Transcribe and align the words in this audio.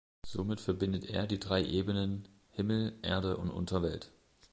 Somit 0.25 0.59
verbindet 0.59 1.05
er 1.05 1.27
die 1.27 1.39
drei 1.39 1.63
Ebenen 1.63 2.27
Himmel, 2.53 2.97
Erde 3.03 3.37
und 3.37 3.51
Unterwelt. 3.51 4.09